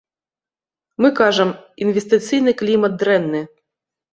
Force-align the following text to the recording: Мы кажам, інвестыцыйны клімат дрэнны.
Мы 1.03 1.11
кажам, 1.19 1.51
інвестыцыйны 1.87 2.51
клімат 2.63 2.97
дрэнны. 3.05 3.45